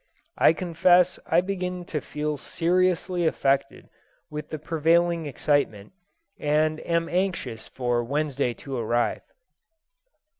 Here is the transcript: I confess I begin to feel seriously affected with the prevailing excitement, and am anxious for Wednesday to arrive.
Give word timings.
I 0.39 0.53
confess 0.53 1.19
I 1.27 1.41
begin 1.41 1.85
to 1.85 2.01
feel 2.01 2.35
seriously 2.35 3.27
affected 3.27 3.87
with 4.31 4.49
the 4.49 4.57
prevailing 4.57 5.27
excitement, 5.27 5.91
and 6.39 6.79
am 6.79 7.07
anxious 7.07 7.67
for 7.67 8.03
Wednesday 8.03 8.55
to 8.55 8.75
arrive. 8.77 9.21